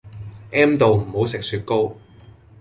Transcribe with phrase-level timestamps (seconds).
[0.51, 1.95] M 到唔好食雪糕